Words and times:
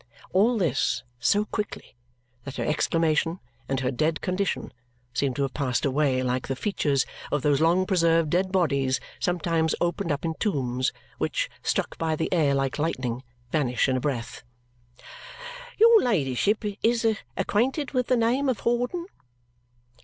All 0.33 0.57
this, 0.57 1.03
so 1.19 1.45
quickly, 1.45 1.95
that 2.43 2.55
her 2.55 2.65
exclamation 2.65 3.39
and 3.69 3.81
her 3.81 3.91
dead 3.91 4.19
condition 4.19 4.73
seem 5.13 5.35
to 5.35 5.43
have 5.43 5.53
passed 5.53 5.85
away 5.85 6.23
like 6.23 6.47
the 6.47 6.55
features 6.55 7.05
of 7.31 7.43
those 7.43 7.61
long 7.61 7.85
preserved 7.85 8.31
dead 8.31 8.51
bodies 8.51 8.99
sometimes 9.19 9.75
opened 9.79 10.11
up 10.11 10.25
in 10.25 10.33
tombs, 10.39 10.91
which, 11.19 11.51
struck 11.61 11.99
by 11.99 12.15
the 12.15 12.33
air 12.33 12.55
like 12.55 12.79
lightning, 12.79 13.21
vanish 13.51 13.87
in 13.87 13.95
a 13.95 14.01
breath. 14.01 14.41
"Your 15.77 16.01
ladyship 16.01 16.65
is 16.81 17.05
acquainted 17.37 17.91
with 17.91 18.07
the 18.07 18.17
name 18.17 18.49
of 18.49 18.61
Hawdon?" 18.61 19.05